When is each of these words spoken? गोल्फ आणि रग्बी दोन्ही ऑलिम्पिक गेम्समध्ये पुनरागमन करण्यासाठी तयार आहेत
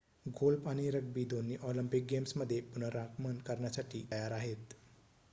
गोल्फ 0.29 0.67
आणि 0.67 0.89
रग्बी 0.91 1.23
दोन्ही 1.25 1.57
ऑलिम्पिक 1.63 2.05
गेम्समध्ये 2.09 2.59
पुनरागमन 2.69 3.37
करण्यासाठी 3.41 4.03
तयार 4.11 4.31
आहेत 4.31 4.73